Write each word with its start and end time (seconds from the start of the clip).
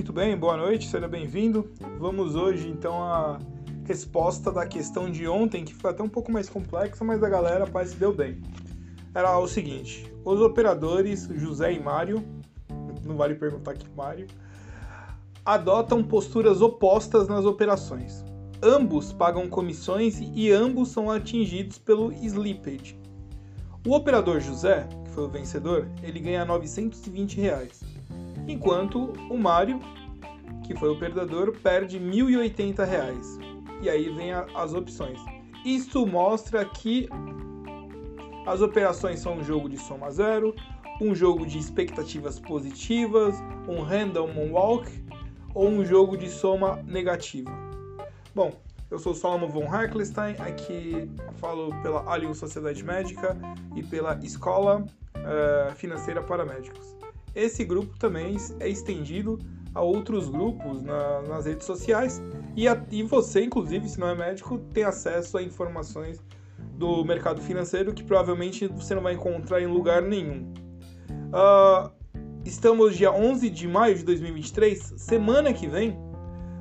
Muito 0.00 0.14
bem, 0.14 0.34
boa 0.34 0.56
noite, 0.56 0.88
seja 0.88 1.06
bem-vindo. 1.06 1.70
Vamos 1.98 2.34
hoje 2.34 2.66
então 2.66 3.02
à 3.02 3.38
resposta 3.84 4.50
da 4.50 4.64
questão 4.64 5.10
de 5.10 5.28
ontem, 5.28 5.62
que 5.62 5.74
foi 5.74 5.90
até 5.90 6.02
um 6.02 6.08
pouco 6.08 6.32
mais 6.32 6.48
complexa, 6.48 7.04
mas 7.04 7.22
a 7.22 7.28
galera 7.28 7.66
parece 7.66 7.92
que 7.92 8.00
deu 8.00 8.10
bem. 8.10 8.40
Era 9.14 9.38
o 9.38 9.46
seguinte: 9.46 10.10
os 10.24 10.40
operadores 10.40 11.28
José 11.34 11.74
e 11.74 11.78
Mário, 11.78 12.24
não 13.04 13.14
vale 13.14 13.34
perguntar 13.34 13.74
que 13.74 13.86
Mário, 13.94 14.26
adotam 15.44 16.02
posturas 16.02 16.62
opostas 16.62 17.28
nas 17.28 17.44
operações. 17.44 18.24
Ambos 18.62 19.12
pagam 19.12 19.50
comissões 19.50 20.18
e 20.18 20.50
ambos 20.50 20.88
são 20.88 21.10
atingidos 21.10 21.76
pelo 21.76 22.10
slippage. 22.10 22.98
O 23.86 23.94
operador 23.94 24.40
José, 24.40 24.88
que 25.04 25.10
foi 25.10 25.24
o 25.24 25.28
vencedor, 25.28 25.86
ele 26.02 26.20
ganha 26.20 26.46
920 26.46 27.38
reais, 27.38 27.89
enquanto 28.50 29.12
o 29.30 29.38
Mário, 29.38 29.80
que 30.64 30.74
foi 30.74 30.88
o 30.88 30.98
perdedor, 30.98 31.56
perde 31.62 31.98
1.080 31.98 32.84
reais. 32.84 33.38
E 33.82 33.88
aí 33.88 34.10
vem 34.10 34.32
a, 34.32 34.46
as 34.54 34.74
opções. 34.74 35.18
Isso 35.64 36.06
mostra 36.06 36.64
que 36.64 37.08
as 38.46 38.60
operações 38.60 39.20
são 39.20 39.34
um 39.34 39.44
jogo 39.44 39.68
de 39.68 39.78
soma 39.78 40.10
zero, 40.10 40.54
um 41.00 41.14
jogo 41.14 41.46
de 41.46 41.58
expectativas 41.58 42.38
positivas, 42.38 43.34
um 43.68 43.82
random 43.82 44.30
walk 44.50 44.90
ou 45.54 45.68
um 45.68 45.84
jogo 45.84 46.16
de 46.16 46.28
soma 46.28 46.82
negativa. 46.86 47.50
Bom, 48.34 48.52
eu 48.90 48.98
sou 48.98 49.14
Solomon 49.14 49.48
von 49.48 49.66
Harklestein, 49.66 50.36
aqui 50.38 51.08
falo 51.36 51.70
pela 51.82 52.02
Allianz 52.12 52.38
Sociedade 52.38 52.82
Médica 52.82 53.36
e 53.74 53.82
pela 53.82 54.18
Escola 54.22 54.84
uh, 55.16 55.74
Financeira 55.74 56.22
para 56.22 56.44
Médicos. 56.44 56.99
Esse 57.34 57.64
grupo 57.64 57.98
também 57.98 58.36
é 58.58 58.68
estendido 58.68 59.38
a 59.74 59.80
outros 59.80 60.28
grupos 60.28 60.82
na, 60.82 61.22
nas 61.22 61.46
redes 61.46 61.64
sociais 61.64 62.20
e, 62.56 62.66
a, 62.66 62.80
e 62.90 63.02
você, 63.02 63.44
inclusive, 63.44 63.88
se 63.88 64.00
não 64.00 64.08
é 64.08 64.14
médico, 64.14 64.58
tem 64.72 64.84
acesso 64.84 65.38
a 65.38 65.42
informações 65.42 66.20
do 66.74 67.04
mercado 67.04 67.40
financeiro 67.40 67.92
que 67.92 68.02
provavelmente 68.02 68.66
você 68.66 68.94
não 68.94 69.02
vai 69.02 69.14
encontrar 69.14 69.60
em 69.60 69.66
lugar 69.66 70.02
nenhum. 70.02 70.52
Uh, 71.30 71.90
estamos 72.44 72.96
dia 72.96 73.12
11 73.12 73.48
de 73.50 73.68
maio 73.68 73.94
de 73.94 74.04
2023, 74.04 74.94
semana 74.96 75.52
que 75.52 75.68
vem 75.68 75.96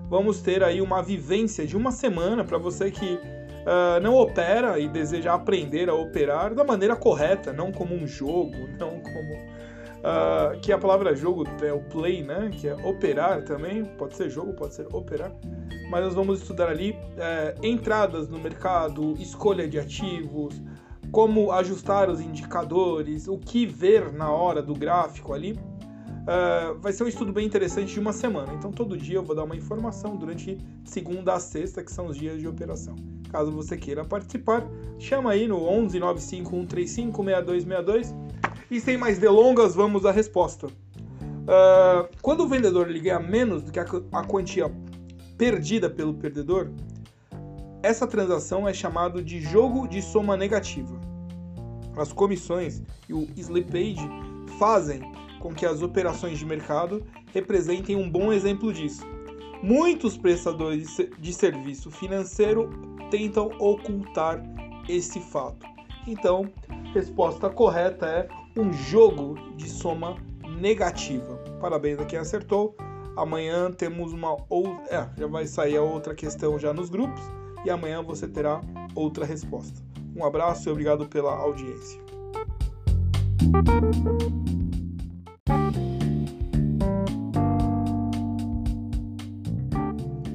vamos 0.09 0.41
ter 0.41 0.63
aí 0.63 0.81
uma 0.81 1.01
vivência 1.01 1.65
de 1.65 1.77
uma 1.77 1.91
semana 1.91 2.43
para 2.43 2.57
você 2.57 2.89
que 2.89 3.15
uh, 3.15 3.99
não 4.01 4.15
opera 4.15 4.79
e 4.79 4.87
deseja 4.87 5.33
aprender 5.33 5.87
a 5.87 5.93
operar 5.93 6.53
da 6.55 6.63
maneira 6.63 6.95
correta, 6.95 7.53
não 7.53 7.71
como 7.71 7.93
um 7.93 8.07
jogo, 8.07 8.55
não 8.77 8.99
como. 8.99 9.58
Uh, 9.99 10.59
que 10.61 10.71
a 10.71 10.77
palavra 10.77 11.13
jogo 11.13 11.43
é 11.61 11.73
o 11.73 11.81
play, 11.81 12.23
né? 12.23 12.49
Que 12.53 12.67
é 12.67 12.73
operar 12.73 13.43
também, 13.43 13.83
pode 13.83 14.15
ser 14.15 14.29
jogo, 14.29 14.53
pode 14.53 14.73
ser 14.73 14.87
operar. 14.93 15.31
Mas 15.89 16.05
nós 16.05 16.13
vamos 16.13 16.41
estudar 16.41 16.69
ali 16.69 16.91
uh, 16.91 17.65
entradas 17.65 18.29
no 18.29 18.39
mercado, 18.39 19.13
escolha 19.19 19.67
de 19.67 19.77
ativos, 19.77 20.61
como 21.11 21.51
ajustar 21.51 22.09
os 22.09 22.21
indicadores, 22.21 23.27
o 23.27 23.37
que 23.37 23.65
ver 23.65 24.13
na 24.13 24.31
hora 24.31 24.61
do 24.61 24.73
gráfico 24.73 25.33
ali 25.33 25.59
Uh, 26.29 26.77
vai 26.79 26.93
ser 26.93 27.03
um 27.03 27.07
estudo 27.07 27.33
bem 27.33 27.43
interessante 27.43 27.91
de 27.91 27.99
uma 27.99 28.13
semana. 28.13 28.53
Então, 28.53 28.71
todo 28.71 28.95
dia 28.95 29.15
eu 29.15 29.23
vou 29.23 29.35
dar 29.35 29.43
uma 29.43 29.55
informação 29.55 30.15
durante 30.15 30.59
segunda 30.83 31.33
a 31.33 31.39
sexta, 31.39 31.83
que 31.83 31.91
são 31.91 32.05
os 32.05 32.17
dias 32.17 32.39
de 32.39 32.47
operação. 32.47 32.95
Caso 33.31 33.51
você 33.51 33.75
queira 33.75 34.05
participar, 34.05 34.63
chama 34.99 35.31
aí 35.31 35.47
no 35.47 35.63
11 35.63 35.99
95 35.99 36.51
135 36.51 37.23
6262. 37.23 38.13
E 38.69 38.79
sem 38.79 38.97
mais 38.97 39.17
delongas, 39.17 39.73
vamos 39.73 40.05
à 40.05 40.11
resposta. 40.11 40.67
Uh, 40.67 42.07
quando 42.21 42.41
o 42.41 42.47
vendedor 42.47 42.87
ganha 42.93 43.19
menos 43.19 43.63
do 43.63 43.71
que 43.71 43.79
a, 43.79 43.85
a 44.11 44.23
quantia 44.23 44.71
perdida 45.37 45.89
pelo 45.89 46.13
perdedor, 46.13 46.69
essa 47.81 48.05
transação 48.05 48.67
é 48.67 48.73
chamada 48.73 49.23
de 49.23 49.41
jogo 49.41 49.87
de 49.87 50.01
soma 50.01 50.37
negativa. 50.37 50.99
As 51.97 52.13
comissões 52.13 52.83
e 53.07 53.13
o 53.13 53.27
slippage 53.35 54.07
fazem 54.59 55.01
com 55.39 55.53
que 55.53 55.65
as 55.65 55.81
operações 55.81 56.37
de 56.37 56.45
mercado 56.45 57.03
representem 57.33 57.95
um 57.95 58.09
bom 58.09 58.31
exemplo 58.31 58.71
disso. 58.71 59.03
Muitos 59.63 60.15
prestadores 60.17 60.95
de 61.17 61.33
serviço 61.33 61.89
financeiro 61.89 62.69
tentam 63.09 63.51
ocultar 63.59 64.43
esse 64.87 65.19
fato. 65.19 65.65
Então, 66.05 66.51
resposta 66.93 67.49
correta 67.49 68.05
é 68.05 68.27
um 68.59 68.73
jogo 68.73 69.35
de 69.55 69.69
soma 69.69 70.17
negativa. 70.59 71.37
Parabéns 71.61 71.97
a 71.97 72.05
quem 72.05 72.19
acertou. 72.19 72.75
Amanhã 73.15 73.71
temos 73.71 74.11
uma 74.11 74.35
ou 74.49 74.67
é, 74.89 75.09
já 75.17 75.27
vai 75.27 75.47
sair 75.47 75.77
a 75.77 75.81
outra 75.81 76.13
questão 76.13 76.59
já 76.59 76.73
nos 76.73 76.89
grupos 76.89 77.21
e 77.65 77.69
amanhã 77.69 78.03
você 78.03 78.27
terá 78.27 78.61
outra 78.93 79.25
resposta. 79.25 79.81
Um 80.13 80.25
abraço 80.25 80.67
e 80.67 80.71
obrigado 80.71 81.07
pela 81.07 81.33
audiência. 81.33 82.01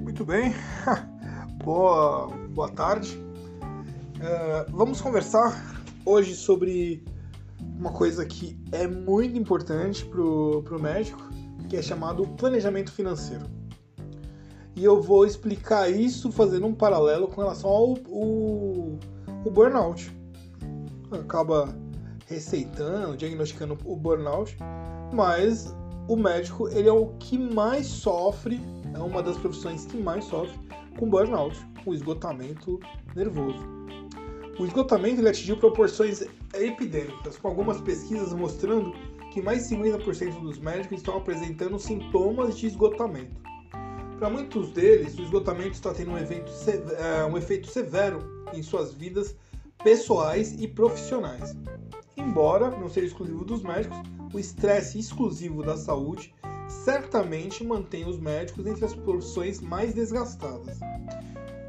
Muito 0.03 0.25
bem, 0.25 0.55
boa, 1.63 2.29
boa 2.49 2.71
tarde. 2.71 3.19
Uh, 4.17 4.71
vamos 4.71 5.01
conversar 5.03 5.85
hoje 6.07 6.35
sobre 6.35 7.05
uma 7.79 7.93
coisa 7.93 8.25
que 8.25 8.59
é 8.73 8.87
muito 8.87 9.37
importante 9.39 10.05
para 10.05 10.21
o 10.21 10.81
médico, 10.81 11.21
que 11.69 11.77
é 11.77 11.83
chamado 11.83 12.27
planejamento 12.37 12.93
financeiro. 12.93 13.45
E 14.77 14.85
eu 14.85 15.01
vou 15.01 15.25
explicar 15.25 15.89
isso 15.89 16.33
fazendo 16.33 16.67
um 16.67 16.75
paralelo 16.75 17.29
com 17.29 17.41
relação 17.41 17.71
ao 17.71 17.95
o, 18.09 18.99
burnout. 19.51 20.13
Acaba 21.13 21.77
receitando, 22.27 23.17
diagnosticando 23.17 23.79
o 23.85 23.97
burnout, 23.97 24.57
mas 25.13 25.75
o 26.09 26.17
médico 26.17 26.69
ele 26.69 26.89
é 26.89 26.93
o 26.93 27.09
que 27.19 27.39
mais 27.39 27.87
sofre, 27.87 28.61
é 28.93 28.99
uma 28.99 29.23
das 29.23 29.37
profissões 29.37 29.87
que 29.87 29.97
mais 29.97 30.25
sofre 30.25 30.59
com 30.99 31.09
burnout, 31.09 31.57
o 31.87 31.95
esgotamento 31.95 32.81
nervoso. 33.15 33.59
O 34.59 34.65
esgotamento 34.65 35.21
ele 35.21 35.29
atingiu 35.29 35.57
proporções 35.57 36.25
epidêmicas, 36.61 37.37
com 37.37 37.49
algumas 37.49 37.81
pesquisas 37.81 38.33
mostrando 38.33 38.93
que 39.33 39.43
mais 39.43 39.69
de 39.69 39.77
50% 39.77 40.41
dos 40.41 40.59
médicos 40.59 40.99
estão 40.99 41.17
apresentando 41.17 41.79
sintomas 41.79 42.57
de 42.57 42.67
esgotamento. 42.67 43.35
Para 44.19 44.31
muitos 44.31 44.71
deles, 44.71 45.19
o 45.19 45.23
esgotamento 45.23 45.73
está 45.73 45.93
tendo 45.93 46.13
um, 46.13 46.19
evento, 46.19 46.51
é, 46.99 47.25
um 47.25 47.37
efeito 47.37 47.67
severo 47.67 48.21
em 48.53 48.63
suas 48.63 48.95
vidas 48.95 49.37
pessoais 49.83 50.55
e 50.61 50.69
profissionais. 50.69 51.57
Embora 52.17 52.71
não 52.71 52.89
seja 52.89 53.09
exclusivo 53.09 53.45
dos 53.45 53.63
médicos, 53.63 53.99
o 54.33 54.39
estresse 54.39 54.99
exclusivo 54.99 55.63
da 55.63 55.77
saúde 55.77 56.33
certamente 56.69 57.65
mantém 57.65 58.09
os 58.09 58.19
médicos 58.19 58.67
entre 58.67 58.85
as 58.85 58.95
profissões 58.95 59.61
mais 59.61 59.95
desgastadas. 59.95 60.79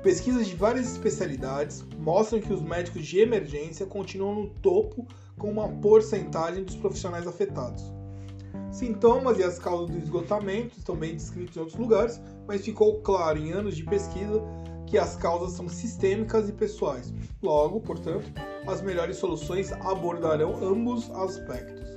Pesquisas 0.06 0.46
de 0.46 0.56
várias 0.56 0.92
especialidades 0.92 1.84
mostram 1.98 2.40
que 2.40 2.54
os 2.54 2.62
médicos 2.62 3.08
de 3.08 3.22
emergência 3.22 3.88
continuam 3.88 4.36
no 4.36 4.50
topo 4.62 5.08
com 5.36 5.50
uma 5.50 5.68
porcentagem 5.68 6.64
dos 6.64 6.76
profissionais 6.76 7.26
afetados. 7.26 7.84
Sintomas 8.72 9.40
e 9.40 9.44
as 9.44 9.58
causas 9.58 9.90
do 9.90 9.98
esgotamento 9.98 10.78
estão 10.78 10.96
bem 10.96 11.16
descritos 11.16 11.58
em 11.58 11.60
outros 11.60 11.80
lugares, 11.80 12.22
mas 12.48 12.64
ficou 12.64 13.02
claro 13.02 13.40
em 13.40 13.52
anos 13.52 13.76
de 13.76 13.84
pesquisa 13.84 14.44
que 14.86 14.96
as 14.96 15.16
causas 15.16 15.54
são 15.54 15.68
sistêmicas 15.68 16.50
e 16.50 16.54
pessoais. 16.54 17.12
Logo, 17.42 17.80
portanto, 17.80 18.32
as 18.68 18.84
melhores 18.84 19.18
soluções 19.18 19.72
abordarão 19.72 20.64
ambos 20.64 21.10
aspectos. 21.16 21.90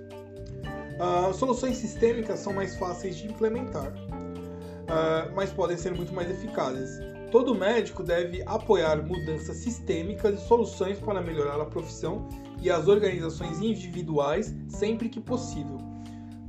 Uh, 0.98 1.34
soluções 1.34 1.76
sistêmicas 1.76 2.40
são 2.40 2.54
mais 2.54 2.74
fáceis 2.74 3.18
de 3.18 3.26
implementar, 3.26 3.92
uh, 3.92 5.30
mas 5.34 5.52
podem 5.52 5.76
ser 5.76 5.94
muito 5.94 6.14
mais 6.14 6.30
eficazes. 6.30 7.17
Todo 7.30 7.54
médico 7.54 8.02
deve 8.02 8.42
apoiar 8.46 9.02
mudanças 9.02 9.58
sistêmicas 9.58 10.40
e 10.40 10.48
soluções 10.48 10.98
para 10.98 11.20
melhorar 11.20 11.60
a 11.60 11.66
profissão 11.66 12.26
e 12.62 12.70
as 12.70 12.88
organizações 12.88 13.60
individuais 13.60 14.54
sempre 14.66 15.10
que 15.10 15.20
possível. 15.20 15.76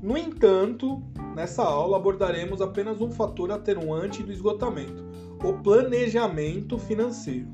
No 0.02 0.18
entanto, 0.18 1.04
nessa 1.36 1.64
aula 1.64 1.98
abordaremos 1.98 2.62
apenas 2.62 3.02
um 3.02 3.12
fator 3.12 3.52
atenuante 3.52 4.24
do 4.24 4.32
esgotamento, 4.32 5.06
o 5.44 5.54
planejamento 5.62 6.78
financeiro. 6.78 7.50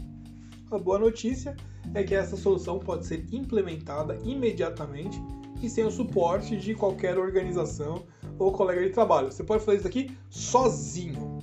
A 0.70 0.78
boa 0.78 1.00
notícia 1.00 1.56
é 1.96 2.04
que 2.04 2.14
essa 2.14 2.38
solução 2.38 2.78
pode 2.78 3.08
ser 3.08 3.26
implementada 3.32 4.20
imediatamente 4.24 5.20
e 5.64 5.70
sem 5.70 5.84
o 5.84 5.92
suporte 5.92 6.58
de 6.58 6.76
qualquer 6.76 7.18
organização 7.18 8.04
ou 8.38 8.52
colega 8.52 8.84
de 8.84 8.92
trabalho. 8.92 9.32
Você 9.32 9.44
pode 9.44 9.64
fazer 9.64 9.80
isso 9.80 9.88
aqui 9.88 10.16
sozinho. 10.30 11.40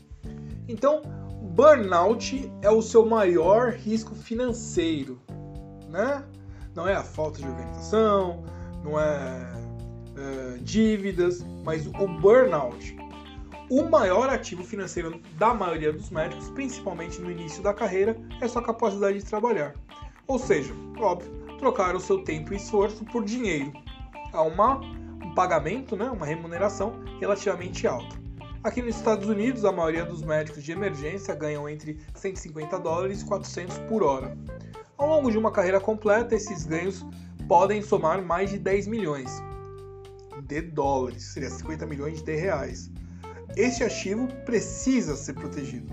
Então, 0.69 1.03
burnout 1.53 2.53
é 2.63 2.71
o 2.71 2.83
seu 2.83 3.07
maior 3.07 3.73
risco 3.73 4.15
financeiro, 4.15 5.21
né? 5.89 6.25
Não 6.75 6.89
é 6.89 6.95
a 6.95 7.03
falta 7.03 7.41
de 7.41 7.47
organização, 7.47 8.43
não 8.83 8.99
é, 8.99 9.53
é 10.17 10.59
dívidas, 10.59 11.45
mas 11.65 11.87
o 11.87 12.09
burnout 12.21 12.97
o 13.73 13.89
maior 13.89 14.29
ativo 14.29 14.63
financeiro 14.63 15.19
da 15.39 15.55
maioria 15.55 15.91
dos 15.95 16.11
médicos, 16.11 16.51
principalmente 16.51 17.19
no 17.23 17.31
início 17.31 17.63
da 17.63 17.73
carreira, 17.73 18.15
é 18.39 18.47
sua 18.47 18.63
capacidade 18.63 19.19
de 19.19 19.25
trabalhar. 19.25 19.73
Ou 20.27 20.39
seja, 20.39 20.75
óbvio, 20.99 21.33
trocar 21.59 21.97
o 21.97 22.01
seu 22.01 22.23
tempo 22.23 22.53
e 22.53 22.57
esforço 22.57 23.03
por 23.07 23.25
dinheiro. 23.25 23.73
Há 24.31 24.43
uma, 24.43 24.77
um 24.77 25.35
pagamento, 25.35 25.97
né, 25.97 26.05
uma 26.11 26.27
remuneração 26.27 27.03
relativamente 27.19 27.87
alta. 27.87 28.22
Aqui 28.65 28.81
nos 28.81 28.95
Estados 28.95 29.29
Unidos, 29.29 29.65
a 29.65 29.73
maioria 29.73 30.05
dos 30.05 30.23
médicos 30.23 30.63
de 30.63 30.71
emergência 30.71 31.35
ganham 31.35 31.69
entre 31.69 31.99
150 32.15 32.79
dólares 32.79 33.21
e 33.21 33.25
400 33.25 33.77
por 33.89 34.05
hora. 34.05 34.39
Ao 34.97 35.09
longo 35.09 35.33
de 35.33 35.37
uma 35.37 35.51
carreira 35.51 35.81
completa, 35.81 36.37
esses 36.37 36.65
ganhos 36.65 37.05
podem 37.49 37.83
somar 37.83 38.23
mais 38.23 38.51
de 38.51 38.59
10 38.61 38.87
milhões 38.87 39.33
de 40.45 40.63
dólares, 40.63 41.25
seria 41.25 41.51
50 41.51 41.85
milhões 41.87 42.23
de 42.23 42.37
reais. 42.37 42.89
Este 43.57 43.83
ativo 43.83 44.29
precisa 44.45 45.17
ser 45.17 45.33
protegido. 45.33 45.93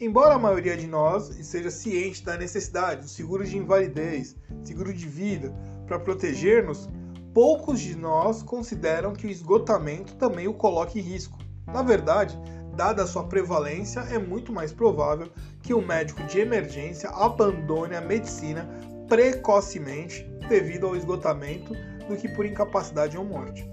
Embora 0.00 0.36
a 0.36 0.38
maioria 0.38 0.78
de 0.78 0.86
nós 0.86 1.28
esteja 1.38 1.70
ciente 1.70 2.24
da 2.24 2.38
necessidade 2.38 3.02
do 3.02 3.08
seguro 3.08 3.44
de 3.44 3.58
invalidez, 3.58 4.34
seguro 4.64 4.94
de 4.94 5.06
vida, 5.06 5.54
para 5.86 5.98
proteger-nos, 5.98 6.88
poucos 7.34 7.80
de 7.80 7.94
nós 7.94 8.42
consideram 8.42 9.12
que 9.12 9.26
o 9.26 9.30
esgotamento 9.30 10.14
também 10.14 10.48
o 10.48 10.54
coloque 10.54 10.98
em 10.98 11.02
risco. 11.02 11.41
Na 11.66 11.82
verdade, 11.82 12.38
dada 12.76 13.06
sua 13.06 13.24
prevalência, 13.24 14.00
é 14.00 14.18
muito 14.18 14.52
mais 14.52 14.72
provável 14.72 15.28
que 15.62 15.74
um 15.74 15.84
médico 15.84 16.22
de 16.24 16.40
emergência 16.40 17.10
abandone 17.10 17.94
a 17.94 18.00
medicina 18.00 18.68
precocemente 19.08 20.24
devido 20.48 20.86
ao 20.86 20.96
esgotamento 20.96 21.74
do 22.08 22.16
que 22.16 22.28
por 22.28 22.46
incapacidade 22.46 23.16
ou 23.16 23.24
morte. 23.24 23.68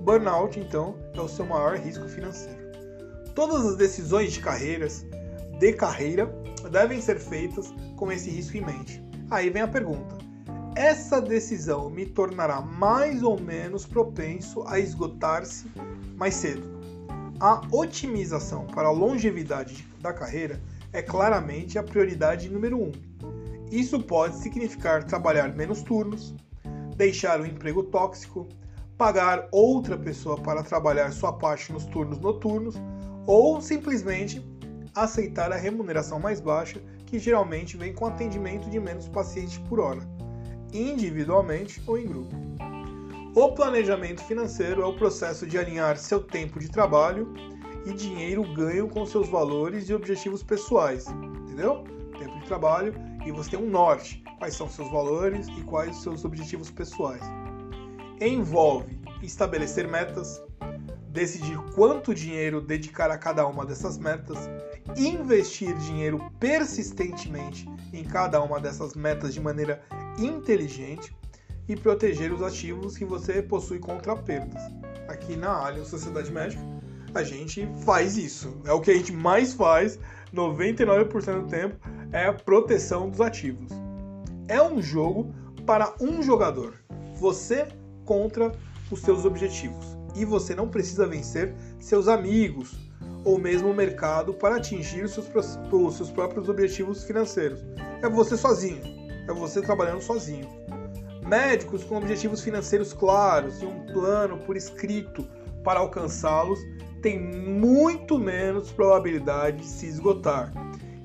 Burnout, 0.00 0.58
então, 0.58 0.96
é 1.14 1.20
o 1.20 1.28
seu 1.28 1.46
maior 1.46 1.76
risco 1.76 2.08
financeiro. 2.08 2.62
Todas 3.34 3.66
as 3.66 3.76
decisões 3.76 4.32
de 4.32 4.40
carreiras, 4.40 5.04
de 5.58 5.72
carreira, 5.72 6.26
devem 6.70 7.00
ser 7.00 7.18
feitas 7.18 7.72
com 7.96 8.12
esse 8.12 8.30
risco 8.30 8.56
em 8.56 8.64
mente. 8.64 9.02
Aí 9.30 9.50
vem 9.50 9.62
a 9.62 9.68
pergunta: 9.68 10.16
essa 10.76 11.20
decisão 11.20 11.90
me 11.90 12.06
tornará 12.06 12.60
mais 12.60 13.22
ou 13.22 13.40
menos 13.40 13.86
propenso 13.86 14.62
a 14.66 14.78
esgotar-se 14.78 15.66
mais 16.16 16.34
cedo? 16.34 16.73
A 17.44 17.60
otimização 17.70 18.66
para 18.68 18.88
a 18.88 18.90
longevidade 18.90 19.86
da 20.00 20.14
carreira 20.14 20.58
é 20.94 21.02
claramente 21.02 21.78
a 21.78 21.82
prioridade 21.82 22.48
número 22.48 22.80
um. 22.80 22.90
Isso 23.70 24.00
pode 24.00 24.36
significar 24.36 25.04
trabalhar 25.04 25.54
menos 25.54 25.82
turnos, 25.82 26.34
deixar 26.96 27.42
o 27.42 27.46
emprego 27.46 27.82
tóxico, 27.82 28.48
pagar 28.96 29.46
outra 29.52 29.94
pessoa 29.94 30.40
para 30.40 30.62
trabalhar 30.62 31.12
sua 31.12 31.34
parte 31.34 31.70
nos 31.70 31.84
turnos 31.84 32.18
noturnos 32.18 32.76
ou 33.26 33.60
simplesmente 33.60 34.42
aceitar 34.94 35.52
a 35.52 35.56
remuneração 35.56 36.18
mais 36.18 36.40
baixa, 36.40 36.80
que 37.04 37.18
geralmente 37.18 37.76
vem 37.76 37.92
com 37.92 38.06
atendimento 38.06 38.70
de 38.70 38.80
menos 38.80 39.06
pacientes 39.06 39.58
por 39.58 39.80
hora, 39.80 40.00
individualmente 40.72 41.82
ou 41.86 41.98
em 41.98 42.06
grupo. 42.06 42.34
O 43.36 43.50
planejamento 43.50 44.22
financeiro 44.22 44.80
é 44.80 44.86
o 44.86 44.94
processo 44.94 45.44
de 45.44 45.58
alinhar 45.58 45.96
seu 45.96 46.22
tempo 46.22 46.60
de 46.60 46.70
trabalho 46.70 47.34
e 47.84 47.92
dinheiro 47.92 48.44
ganho 48.54 48.88
com 48.88 49.04
seus 49.04 49.28
valores 49.28 49.88
e 49.88 49.94
objetivos 49.94 50.40
pessoais, 50.40 51.08
entendeu? 51.08 51.82
Tempo 52.16 52.38
de 52.38 52.46
trabalho 52.46 52.94
e 53.26 53.32
você 53.32 53.50
tem 53.50 53.58
um 53.58 53.68
norte, 53.68 54.22
quais 54.38 54.54
são 54.54 54.68
seus 54.68 54.88
valores 54.88 55.48
e 55.48 55.62
quais 55.62 55.96
seus 55.96 56.24
objetivos 56.24 56.70
pessoais. 56.70 57.24
Envolve 58.20 59.00
estabelecer 59.20 59.88
metas, 59.88 60.40
decidir 61.08 61.58
quanto 61.74 62.14
dinheiro 62.14 62.60
dedicar 62.60 63.10
a 63.10 63.18
cada 63.18 63.44
uma 63.48 63.66
dessas 63.66 63.98
metas, 63.98 64.38
investir 64.96 65.76
dinheiro 65.78 66.30
persistentemente 66.38 67.68
em 67.92 68.04
cada 68.04 68.40
uma 68.40 68.60
dessas 68.60 68.94
metas 68.94 69.34
de 69.34 69.40
maneira 69.40 69.82
inteligente 70.16 71.12
e 71.68 71.76
proteger 71.76 72.32
os 72.32 72.42
ativos 72.42 72.96
que 72.96 73.04
você 73.04 73.42
possui 73.42 73.78
contra 73.78 74.16
perdas. 74.16 74.62
Aqui 75.08 75.36
na 75.36 75.64
Alien 75.64 75.84
Sociedade 75.84 76.30
Médica, 76.30 76.62
a 77.14 77.22
gente 77.22 77.68
faz 77.84 78.16
isso. 78.16 78.60
É 78.64 78.72
o 78.72 78.80
que 78.80 78.90
a 78.90 78.94
gente 78.94 79.12
mais 79.12 79.54
faz, 79.54 79.98
99% 80.34 81.42
do 81.42 81.48
tempo, 81.48 81.76
é 82.12 82.26
a 82.26 82.32
proteção 82.32 83.08
dos 83.08 83.20
ativos. 83.20 83.70
É 84.48 84.62
um 84.62 84.82
jogo 84.82 85.34
para 85.64 85.94
um 86.00 86.22
jogador, 86.22 86.74
você 87.14 87.66
contra 88.04 88.52
os 88.90 89.00
seus 89.00 89.24
objetivos. 89.24 89.96
E 90.14 90.24
você 90.24 90.54
não 90.54 90.68
precisa 90.68 91.06
vencer 91.06 91.54
seus 91.80 92.06
amigos 92.06 92.78
ou 93.24 93.38
mesmo 93.38 93.70
o 93.70 93.74
mercado 93.74 94.34
para 94.34 94.56
atingir 94.56 95.04
os 95.04 95.12
seus, 95.12 95.26
os 95.72 95.96
seus 95.96 96.10
próprios 96.10 96.48
objetivos 96.48 97.04
financeiros. 97.04 97.64
É 98.02 98.08
você 98.08 98.36
sozinho, 98.36 98.82
é 99.28 99.32
você 99.32 99.62
trabalhando 99.62 100.02
sozinho. 100.02 100.48
Médicos 101.26 101.82
com 101.84 101.96
objetivos 101.96 102.42
financeiros 102.42 102.92
claros 102.92 103.62
e 103.62 103.64
um 103.66 103.86
plano 103.86 104.38
por 104.38 104.56
escrito 104.56 105.26
para 105.62 105.80
alcançá-los 105.80 106.58
têm 107.00 107.18
muito 107.18 108.18
menos 108.18 108.70
probabilidade 108.70 109.58
de 109.58 109.66
se 109.66 109.86
esgotar. 109.86 110.52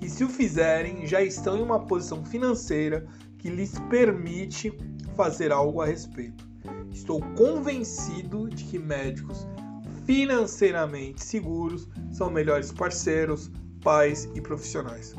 E 0.01 0.09
se 0.09 0.23
o 0.23 0.29
fizerem, 0.29 1.05
já 1.05 1.21
estão 1.21 1.57
em 1.57 1.61
uma 1.61 1.85
posição 1.85 2.23
financeira 2.23 3.05
que 3.37 3.49
lhes 3.49 3.79
permite 3.89 4.73
fazer 5.15 5.51
algo 5.51 5.81
a 5.81 5.85
respeito. 5.85 6.47
Estou 6.91 7.21
convencido 7.37 8.49
de 8.49 8.63
que 8.65 8.79
médicos 8.79 9.47
financeiramente 10.05 11.23
seguros 11.23 11.87
são 12.11 12.29
melhores 12.29 12.71
parceiros, 12.71 13.51
pais 13.81 14.29
e 14.33 14.41
profissionais. 14.41 15.15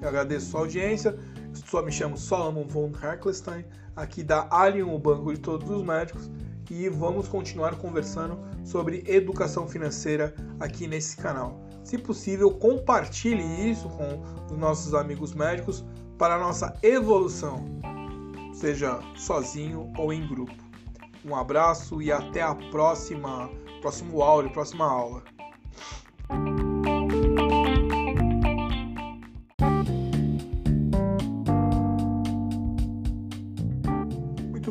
Eu 0.00 0.08
agradeço 0.08 0.46
a 0.46 0.50
sua 0.50 0.60
audiência. 0.60 1.18
Só 1.66 1.82
me 1.82 1.90
chamo 1.90 2.16
Solomon 2.16 2.66
von 2.66 2.92
Harklestein, 3.00 3.64
aqui 3.96 4.22
da 4.22 4.46
Alien, 4.50 4.84
o 4.84 4.98
banco 4.98 5.32
de 5.32 5.40
todos 5.40 5.68
os 5.70 5.82
médicos, 5.82 6.30
e 6.70 6.88
vamos 6.88 7.28
continuar 7.28 7.76
conversando 7.76 8.38
sobre 8.64 9.04
educação 9.06 9.68
financeira 9.68 10.34
aqui 10.58 10.86
nesse 10.88 11.16
canal. 11.16 11.60
Se 11.84 11.98
possível, 11.98 12.50
compartilhe 12.50 13.70
isso 13.70 13.88
com 13.90 14.22
os 14.50 14.58
nossos 14.58 14.94
amigos 14.94 15.34
médicos 15.34 15.84
para 16.18 16.34
a 16.34 16.38
nossa 16.38 16.74
evolução, 16.82 17.64
seja 18.52 18.98
sozinho 19.14 19.92
ou 19.96 20.12
em 20.12 20.26
grupo. 20.26 20.54
Um 21.24 21.36
abraço 21.36 22.02
e 22.02 22.10
até 22.10 22.42
a 22.42 22.54
próxima, 22.54 23.50
próximo 23.80 24.22
áudio, 24.22 24.52
próxima 24.52 24.86
aula. 24.86 25.33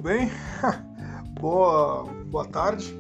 Bem? 0.03 0.29
boa, 1.39 2.03
boa 2.25 2.45
tarde. 2.45 2.93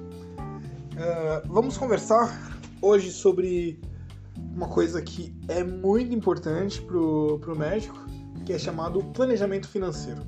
Uh, 0.93 1.45
vamos 1.47 1.77
conversar 1.77 2.57
hoje 2.81 3.11
sobre 3.11 3.81
uma 4.55 4.69
coisa 4.69 5.01
que 5.01 5.35
é 5.49 5.65
muito 5.65 6.15
importante 6.15 6.81
para 6.81 6.97
o 6.97 7.55
médico, 7.57 7.99
que 8.45 8.53
é 8.53 8.57
chamado 8.57 9.03
planejamento 9.03 9.67
financeiro. 9.67 10.21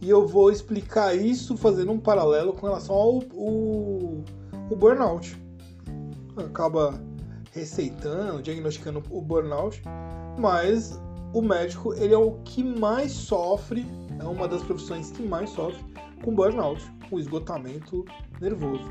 E 0.00 0.08
eu 0.08 0.26
vou 0.26 0.50
explicar 0.50 1.14
isso 1.14 1.54
fazendo 1.54 1.92
um 1.92 2.00
paralelo 2.00 2.54
com 2.54 2.66
relação 2.66 2.94
ao 2.94 3.18
o, 3.18 4.24
burnout. 4.74 5.36
Acaba 6.34 6.98
receitando, 7.52 8.42
diagnosticando 8.42 9.02
o 9.10 9.20
burnout, 9.20 9.82
mas 10.38 10.98
o 11.34 11.42
médico 11.42 11.92
ele 11.92 12.14
é 12.14 12.18
o 12.18 12.38
que 12.42 12.64
mais 12.64 13.12
sofre 13.12 13.86
é 14.22 14.24
uma 14.24 14.46
das 14.46 14.62
profissões 14.62 15.10
que 15.10 15.22
mais 15.22 15.50
sofre 15.50 15.82
com 16.24 16.34
burnout, 16.34 16.80
o 17.10 17.18
esgotamento 17.18 18.04
nervoso. 18.40 18.84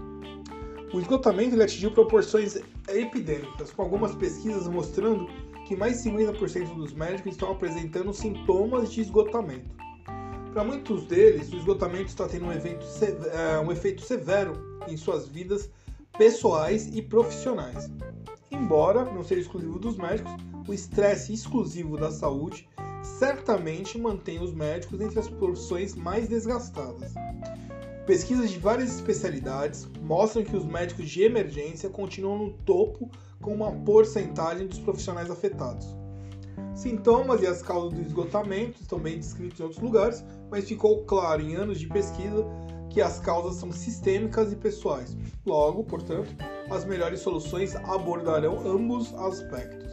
O 0.93 1.00
esgotamento 1.00 1.55
ele 1.55 1.63
atingiu 1.63 1.91
proporções 1.91 2.59
epidêmicas, 2.89 3.71
com 3.71 3.81
algumas 3.81 4.13
pesquisas 4.13 4.67
mostrando 4.67 5.27
que 5.65 5.75
mais 5.75 6.03
de 6.03 6.09
50% 6.09 6.75
dos 6.75 6.93
médicos 6.93 7.31
estão 7.31 7.51
apresentando 7.51 8.13
sintomas 8.13 8.91
de 8.91 9.01
esgotamento. 9.01 9.73
Para 10.51 10.65
muitos 10.65 11.05
deles, 11.05 11.51
o 11.53 11.55
esgotamento 11.55 12.07
está 12.07 12.27
tendo 12.27 12.47
um, 12.47 12.51
evento, 12.51 12.85
é, 13.31 13.57
um 13.59 13.71
efeito 13.71 14.01
severo 14.01 14.81
em 14.85 14.97
suas 14.97 15.29
vidas 15.29 15.69
pessoais 16.17 16.88
e 16.93 17.01
profissionais. 17.01 17.89
Embora 18.51 19.05
não 19.05 19.23
seja 19.23 19.41
exclusivo 19.41 19.79
dos 19.79 19.95
médicos, 19.95 20.33
o 20.67 20.73
estresse 20.73 21.31
exclusivo 21.31 21.95
da 21.95 22.11
saúde 22.11 22.67
certamente 23.21 23.99
mantém 23.99 24.41
os 24.41 24.51
médicos 24.51 24.99
entre 24.99 25.19
as 25.19 25.29
profissões 25.29 25.93
mais 25.93 26.27
desgastadas. 26.27 27.13
Pesquisas 28.07 28.49
de 28.49 28.57
várias 28.57 28.95
especialidades 28.95 29.87
mostram 30.01 30.43
que 30.43 30.57
os 30.57 30.65
médicos 30.65 31.07
de 31.07 31.21
emergência 31.21 31.87
continuam 31.87 32.39
no 32.39 32.53
topo 32.65 33.11
com 33.39 33.53
uma 33.53 33.71
porcentagem 33.71 34.65
dos 34.65 34.79
profissionais 34.79 35.29
afetados. 35.29 35.85
Sintomas 36.73 37.43
e 37.43 37.45
as 37.45 37.61
causas 37.61 37.93
do 37.93 38.01
esgotamento 38.01 38.81
estão 38.81 38.97
bem 38.97 39.19
descritos 39.19 39.59
em 39.59 39.63
outros 39.65 39.83
lugares, 39.83 40.25
mas 40.49 40.67
ficou 40.67 41.03
claro 41.05 41.43
em 41.43 41.53
anos 41.53 41.79
de 41.79 41.85
pesquisa 41.85 42.43
que 42.89 42.99
as 42.99 43.19
causas 43.19 43.57
são 43.57 43.71
sistêmicas 43.71 44.51
e 44.51 44.55
pessoais. 44.55 45.15
Logo, 45.45 45.83
portanto, 45.83 46.35
as 46.71 46.85
melhores 46.85 47.19
soluções 47.19 47.75
abordarão 47.75 48.67
ambos 48.67 49.13
aspectos. 49.13 49.90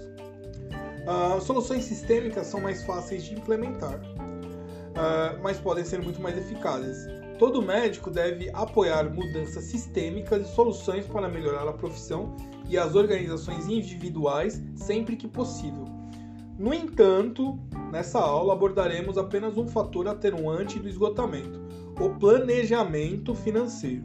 Uh, 1.08 1.40
soluções 1.40 1.84
sistêmicas 1.84 2.48
são 2.48 2.60
mais 2.60 2.82
fáceis 2.82 3.24
de 3.24 3.32
implementar, 3.32 3.94
uh, 3.94 5.42
mas 5.42 5.58
podem 5.58 5.82
ser 5.82 6.02
muito 6.02 6.20
mais 6.20 6.36
eficazes. 6.36 7.08
Todo 7.38 7.62
médico 7.62 8.10
deve 8.10 8.50
apoiar 8.52 9.08
mudanças 9.08 9.64
sistêmicas 9.64 10.46
e 10.46 10.54
soluções 10.54 11.06
para 11.06 11.26
melhorar 11.26 11.66
a 11.66 11.72
profissão 11.72 12.36
e 12.68 12.76
as 12.76 12.94
organizações 12.94 13.66
individuais 13.68 14.62
sempre 14.76 15.16
que 15.16 15.26
possível. 15.26 15.86
No 16.58 16.74
entanto, 16.74 17.58
nessa 17.90 18.18
aula 18.18 18.52
abordaremos 18.52 19.16
apenas 19.16 19.56
um 19.56 19.66
fator 19.66 20.08
atenuante 20.08 20.78
do 20.78 20.90
esgotamento, 20.90 21.58
o 21.98 22.10
planejamento 22.18 23.34
financeiro. 23.34 24.04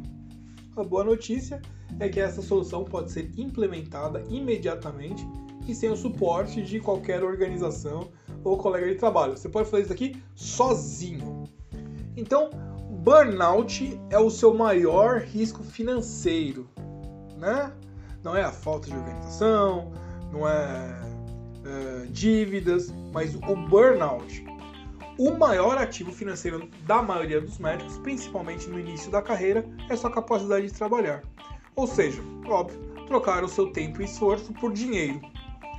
A 0.77 0.83
boa 0.86 1.03
notícia 1.03 1.62
é 2.00 2.07
que 2.07 2.22
essa 2.22 2.41
solução 2.41 2.86
pode 2.86 3.12
ser 3.12 3.29
implementada 3.38 4.24
imediatamente 4.29 5.27
e 5.67 5.75
sem 5.75 5.89
o 5.89 5.96
suporte 5.96 6.62
de 6.62 6.79
qualquer 6.79 7.24
organização 7.24 8.12
ou 8.43 8.58
colega 8.58 8.88
de 8.88 8.96
trabalho. 8.96 9.38
Você 9.38 9.50
pode 9.50 9.70
fazer 9.70 9.84
isso 9.84 9.93
aqui 9.93 10.22
sozinho. 10.36 11.43
Então, 12.15 12.50
burnout 13.03 14.00
é 14.10 14.17
o 14.17 14.29
seu 14.29 14.53
maior 14.53 15.20
risco 15.22 15.63
financeiro, 15.63 16.70
né? 17.38 17.72
Não 18.24 18.36
é 18.36 18.43
a 18.43 18.51
falta 18.51 18.89
de 18.89 18.96
organização, 18.96 19.91
não 20.32 20.48
é, 20.48 21.01
é 21.65 22.05
dívidas, 22.10 22.93
mas 23.12 23.36
o 23.36 23.55
burnout. 23.67 24.46
O 25.17 25.32
maior 25.32 25.77
ativo 25.77 26.12
financeiro 26.12 26.70
da 26.88 27.01
maioria 27.01 27.39
dos 27.39 27.60
médicos, 27.60 27.98
principalmente 28.00 28.67
no 28.70 28.79
início 28.79 29.12
da 29.12 29.22
carreira, 29.22 29.65
é 29.89 29.96
sua 29.96 30.10
capacidade 30.10 30.67
de 30.67 30.74
trabalhar. 30.74 31.24
Ou 31.75 31.86
seja, 31.86 32.22
óbvio, 32.48 32.79
trocar 33.05 33.43
o 33.43 33.48
seu 33.48 33.72
tempo 33.72 34.01
e 34.01 34.05
esforço 34.05 34.53
por 34.53 34.72
dinheiro. 34.72 35.22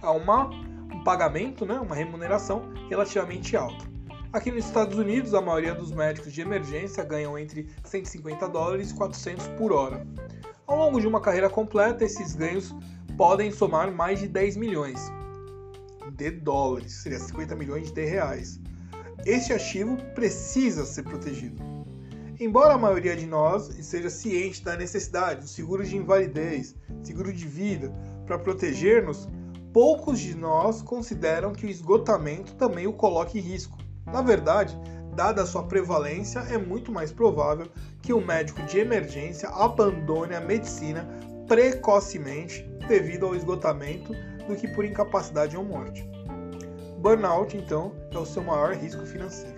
Há 0.04 0.12
uma, 0.12 0.50
um 0.92 1.02
pagamento, 1.02 1.64
né, 1.64 1.80
uma 1.80 1.94
remuneração 1.94 2.70
relativamente 2.90 3.56
alta. 3.56 3.84
Aqui 4.30 4.50
nos 4.50 4.66
Estados 4.66 4.98
Unidos, 4.98 5.32
a 5.32 5.40
maioria 5.40 5.74
dos 5.74 5.90
médicos 5.90 6.30
de 6.30 6.42
emergência 6.42 7.02
ganham 7.02 7.38
entre 7.38 7.70
150 7.84 8.46
dólares 8.48 8.90
e 8.90 8.94
400 8.94 9.48
por 9.56 9.72
hora. 9.72 10.06
Ao 10.66 10.76
longo 10.76 11.00
de 11.00 11.06
uma 11.06 11.22
carreira 11.22 11.48
completa, 11.48 12.04
esses 12.04 12.34
ganhos 12.34 12.74
podem 13.16 13.50
somar 13.50 13.90
mais 13.90 14.18
de 14.18 14.28
10 14.28 14.56
milhões 14.56 15.00
de 16.12 16.30
dólares, 16.30 16.92
seria 16.92 17.18
50 17.18 17.56
milhões 17.56 17.90
de 17.90 18.04
reais. 18.04 18.60
Este 19.24 19.54
ativo 19.54 19.96
precisa 20.14 20.84
ser 20.84 21.04
protegido. 21.04 21.62
Embora 22.38 22.74
a 22.74 22.78
maioria 22.78 23.16
de 23.16 23.26
nós 23.26 23.70
esteja 23.78 24.10
ciente 24.10 24.62
da 24.62 24.76
necessidade 24.76 25.40
do 25.40 25.48
seguro 25.48 25.82
de 25.82 25.96
invalidez, 25.96 26.74
seguro 27.02 27.32
de 27.32 27.46
vida, 27.46 27.90
para 28.26 28.38
proteger-nos, 28.38 29.28
poucos 29.74 30.20
de 30.20 30.36
nós 30.36 30.80
consideram 30.80 31.52
que 31.52 31.66
o 31.66 31.68
esgotamento 31.68 32.54
também 32.54 32.86
o 32.86 32.92
coloque 32.92 33.40
em 33.40 33.42
risco. 33.42 33.76
Na 34.06 34.22
verdade, 34.22 34.78
dada 35.16 35.42
a 35.42 35.46
sua 35.46 35.64
prevalência, 35.64 36.38
é 36.48 36.56
muito 36.56 36.92
mais 36.92 37.10
provável 37.10 37.66
que 38.00 38.12
um 38.12 38.24
médico 38.24 38.62
de 38.62 38.78
emergência 38.78 39.48
abandone 39.48 40.36
a 40.36 40.40
medicina 40.40 41.04
precocemente 41.48 42.62
devido 42.86 43.26
ao 43.26 43.34
esgotamento 43.34 44.12
do 44.46 44.54
que 44.54 44.68
por 44.68 44.84
incapacidade 44.84 45.56
ou 45.56 45.64
morte. 45.64 46.08
Burnout, 46.98 47.56
então, 47.56 47.92
é 48.12 48.18
o 48.18 48.24
seu 48.24 48.44
maior 48.44 48.74
risco 48.74 49.04
financeiro. 49.04 49.56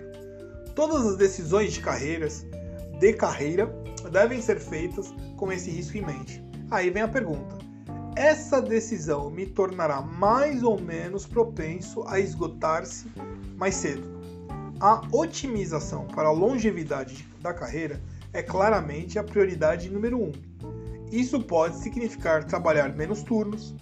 Todas 0.73 1.05
as 1.05 1.17
decisões 1.17 1.73
de 1.73 1.79
carreiras, 1.79 2.43
de 2.99 3.13
carreira, 3.13 3.67
devem 4.11 4.41
ser 4.41 4.59
feitas 4.59 5.13
com 5.35 5.51
esse 5.51 5.69
risco 5.69 5.95
em 5.95 6.05
mente. 6.05 6.43
Aí 6.71 6.89
vem 6.89 7.03
a 7.03 7.07
pergunta: 7.07 7.56
essa 8.17 8.59
decisão 8.59 9.29
me 9.29 9.45
tornará 9.45 10.01
mais 10.01 10.63
ou 10.63 10.81
menos 10.81 11.27
propenso 11.27 12.03
a 12.07 12.19
esgotar-se 12.19 13.05
mais 13.55 13.75
cedo? 13.75 14.17
A 14.79 15.03
otimização 15.11 16.07
para 16.07 16.27
a 16.27 16.31
longevidade 16.31 17.27
da 17.41 17.53
carreira 17.53 18.01
é 18.33 18.41
claramente 18.41 19.19
a 19.19 19.23
prioridade 19.23 19.91
número 19.91 20.19
um. 20.19 20.31
Isso 21.11 21.39
pode 21.43 21.77
significar 21.77 22.43
trabalhar 22.43 22.89
menos 22.95 23.21
turnos, 23.21 23.75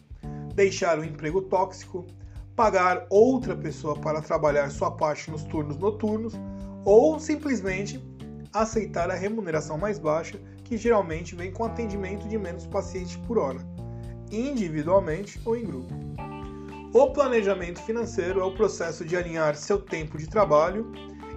deixar 0.54 1.00
o 1.00 1.06
emprego 1.06 1.42
tóxico, 1.42 2.06
pagar 2.58 3.08
outra 3.10 3.56
pessoa 3.56 3.98
para 3.98 4.22
trabalhar 4.22 4.70
sua 4.70 4.92
parte 4.92 5.32
nos 5.32 5.44
turnos 5.44 5.78
noturnos 5.78 6.34
ou 6.84 7.18
simplesmente 7.22 8.04
aceitar 8.52 9.10
a 9.10 9.16
remuneração 9.16 9.78
mais 9.78 9.98
baixa, 9.98 10.38
que 10.66 10.78
geralmente 10.78 11.36
vem 11.36 11.54
com 11.54 11.64
atendimento 11.64 12.28
de 12.28 12.38
menos 12.38 12.66
pacientes 12.68 13.16
por 13.16 13.38
hora, 13.38 13.60
individualmente 14.32 15.40
ou 15.46 15.56
em 15.56 15.66
grupo. 15.66 15.94
O 16.94 17.12
planejamento 17.12 17.82
financeiro 17.82 18.40
é 18.40 18.44
o 18.44 18.54
processo 18.54 19.04
de 19.04 19.18
alinhar 19.18 19.56
seu 19.56 19.80
tempo 19.80 20.18
de 20.18 20.28
trabalho 20.28 20.92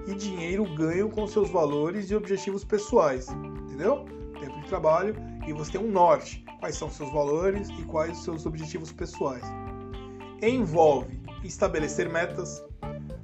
e 0.07 0.15
dinheiro 0.15 0.65
ganho 0.77 1.09
com 1.09 1.27
seus 1.27 1.51
valores 1.51 2.11
e 2.11 2.15
objetivos 2.15 2.63
pessoais, 2.65 3.29
entendeu? 3.29 4.05
Tempo 4.41 4.61
de 4.61 4.69
trabalho 4.69 5.17
e 5.47 5.53
você 5.53 5.73
tem 5.73 5.81
um 5.81 5.91
norte, 5.91 6.45
quais 6.61 6.77
são 6.77 6.91
seus 6.91 7.13
valores 7.13 7.69
e 7.71 7.83
quais 7.83 8.19
os 8.19 8.25
seus 8.25 8.47
objetivos 8.47 8.93
pessoais. 8.93 9.43
Envolve 10.41 11.21
estabelecer 11.43 12.09
metas, 12.09 12.63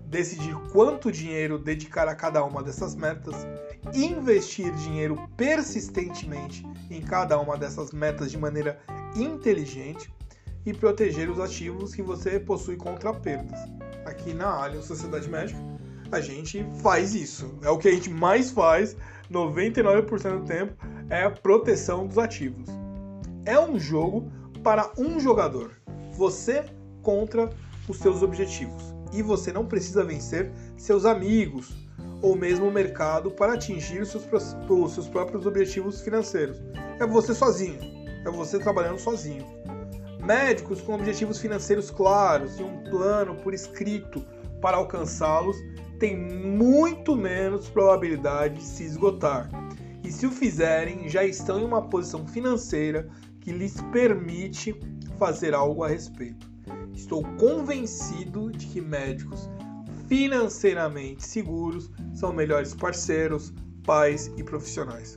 decidir 0.06 0.56
quanto 0.72 1.12
dinheiro 1.12 1.58
dedicar 1.58 2.08
a 2.08 2.14
cada 2.14 2.44
uma 2.44 2.62
dessas 2.62 2.94
metas, 2.94 3.46
investir 3.92 4.74
dinheiro 4.74 5.28
persistentemente 5.36 6.66
em 6.90 7.00
cada 7.00 7.38
uma 7.38 7.56
dessas 7.56 7.92
metas 7.92 8.30
de 8.30 8.38
maneira 8.38 8.80
inteligente 9.14 10.12
e 10.66 10.72
proteger 10.72 11.30
os 11.30 11.38
ativos 11.38 11.94
que 11.94 12.02
você 12.02 12.38
possui 12.40 12.76
contra 12.76 13.12
perdas. 13.12 13.58
Aqui 14.04 14.32
na 14.32 14.46
Allianz 14.46 14.86
Sociedade 14.86 15.28
Médica, 15.28 15.58
a 16.10 16.20
gente 16.20 16.64
faz 16.82 17.14
isso. 17.14 17.58
É 17.62 17.70
o 17.70 17.78
que 17.78 17.88
a 17.88 17.92
gente 17.92 18.10
mais 18.10 18.50
faz, 18.50 18.96
99% 19.30 20.40
do 20.40 20.44
tempo, 20.44 20.74
é 21.10 21.24
a 21.24 21.30
proteção 21.30 22.06
dos 22.06 22.18
ativos. 22.18 22.68
É 23.44 23.58
um 23.58 23.78
jogo 23.78 24.30
para 24.62 24.90
um 24.98 25.20
jogador. 25.20 25.72
Você 26.12 26.64
contra 27.02 27.50
os 27.88 27.98
seus 27.98 28.22
objetivos. 28.22 28.94
E 29.12 29.22
você 29.22 29.52
não 29.52 29.66
precisa 29.66 30.02
vencer 30.02 30.50
seus 30.76 31.04
amigos 31.04 31.72
ou 32.22 32.34
mesmo 32.34 32.66
o 32.66 32.72
mercado 32.72 33.30
para 33.30 33.52
atingir 33.52 34.00
os 34.00 34.08
seus, 34.08 34.26
os 34.68 34.92
seus 34.92 35.08
próprios 35.08 35.46
objetivos 35.46 36.00
financeiros. 36.00 36.60
É 36.98 37.06
você 37.06 37.34
sozinho. 37.34 37.93
É 38.24 38.30
você 38.30 38.58
trabalhando 38.58 38.98
sozinho. 38.98 39.46
Médicos 40.24 40.80
com 40.80 40.94
objetivos 40.94 41.38
financeiros 41.38 41.90
claros 41.90 42.58
e 42.58 42.62
um 42.62 42.82
plano 42.84 43.34
por 43.36 43.52
escrito 43.52 44.24
para 44.60 44.78
alcançá-los 44.78 45.56
têm 45.98 46.16
muito 46.16 47.14
menos 47.14 47.68
probabilidade 47.68 48.56
de 48.56 48.64
se 48.64 48.84
esgotar. 48.84 49.50
E 50.02 50.10
se 50.10 50.26
o 50.26 50.30
fizerem, 50.30 51.08
já 51.08 51.24
estão 51.24 51.60
em 51.60 51.64
uma 51.64 51.88
posição 51.88 52.26
financeira 52.26 53.08
que 53.40 53.52
lhes 53.52 53.80
permite 53.92 54.74
fazer 55.18 55.54
algo 55.54 55.84
a 55.84 55.88
respeito. 55.88 56.46
Estou 56.94 57.22
convencido 57.38 58.50
de 58.50 58.66
que 58.66 58.80
médicos 58.80 59.48
financeiramente 60.08 61.26
seguros 61.26 61.90
são 62.14 62.32
melhores 62.32 62.74
parceiros, 62.74 63.52
pais 63.84 64.30
e 64.36 64.42
profissionais. 64.42 65.16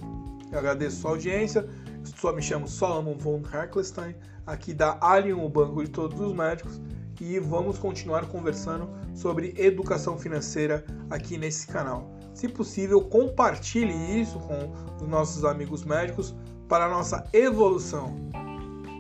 Eu 0.52 0.60
agradeço 0.60 0.98
a 0.98 1.02
sua 1.02 1.12
audiência. 1.12 1.70
Só 2.16 2.32
me 2.32 2.42
chamo 2.42 2.68
Solomon 2.68 3.18
von 3.18 3.42
Herklestein 3.52 4.16
aqui 4.46 4.74
da 4.74 4.98
Alien, 5.02 5.44
o 5.44 5.50
banco 5.50 5.84
de 5.84 5.90
todos 5.90 6.20
os 6.20 6.34
médicos, 6.34 6.80
e 7.20 7.40
vamos 7.40 7.78
continuar 7.78 8.28
conversando 8.28 8.90
sobre 9.14 9.54
educação 9.58 10.18
financeira 10.18 10.86
aqui 11.10 11.38
nesse 11.38 11.68
canal. 11.68 12.10
Se 12.34 12.48
possível, 12.48 13.02
compartilhe 13.02 14.22
isso 14.22 14.40
com 14.40 14.72
os 15.04 15.08
nossos 15.08 15.44
amigos 15.44 15.84
médicos 15.84 16.36
para 16.68 16.86
a 16.86 16.90
nossa 16.90 17.28
evolução, 17.34 18.16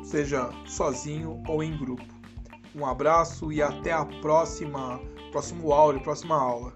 seja 0.03 0.49
sozinho 0.65 1.43
ou 1.47 1.61
em 1.61 1.77
grupo. 1.77 2.03
Um 2.75 2.85
abraço 2.85 3.51
e 3.51 3.61
até 3.61 3.91
a 3.91 4.05
próxima, 4.05 4.99
próximo 5.31 5.71
áudio, 5.71 6.01
próxima 6.01 6.35
aula. 6.35 6.73